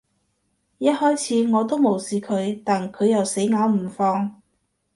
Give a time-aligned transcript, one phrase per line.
[0.79, 4.41] 一開始，我都無視佢，但佢又死咬唔放